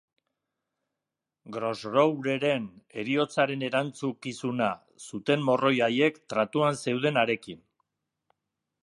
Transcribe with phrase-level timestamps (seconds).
[1.57, 2.65] Grosrouvreren
[3.01, 4.71] heriotzaren erantzukizuna
[5.11, 7.63] zuten morroi haiek tratuan zeuden harekin.